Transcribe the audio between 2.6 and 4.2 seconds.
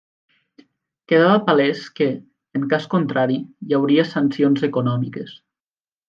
cas contrari, hi hauria